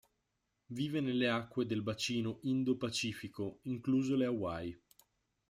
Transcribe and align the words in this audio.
Vive 0.71 0.99
nelle 0.99 1.29
acque 1.29 1.67
del 1.67 1.83
bacino 1.83 2.39
Indo-Pacifico, 2.41 3.59
incluso 3.65 4.15
le 4.15 4.25
Hawaii. 4.25 4.81